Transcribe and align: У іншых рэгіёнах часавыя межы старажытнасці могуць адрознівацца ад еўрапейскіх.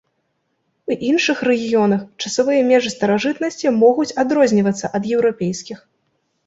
У 0.91 0.95
іншых 1.09 1.37
рэгіёнах 1.49 2.01
часавыя 2.25 2.65
межы 2.73 2.93
старажытнасці 2.97 3.75
могуць 3.83 4.13
адрознівацца 4.27 4.85
ад 5.01 5.09
еўрапейскіх. 5.17 5.79